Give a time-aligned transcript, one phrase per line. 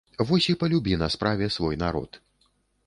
[0.29, 2.21] Вось і палюбі на справе свой народ!